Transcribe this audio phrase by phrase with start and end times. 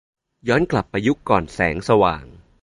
[0.47, 2.25] ย้อนกลับไปยุคก่อนแสงสว่าง